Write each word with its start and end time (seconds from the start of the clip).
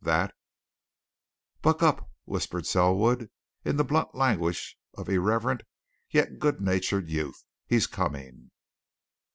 That 0.03 0.33
"Buck 1.61 1.83
up!" 1.83 2.09
whispered 2.25 2.65
Selwood, 2.65 3.29
in 3.63 3.77
the 3.77 3.83
blunt 3.83 4.15
language 4.15 4.75
of 4.95 5.09
irreverent, 5.09 5.61
yet 6.09 6.39
good 6.39 6.59
natured, 6.59 7.07
youth. 7.11 7.45
"He's 7.67 7.85
coming!" 7.85 8.49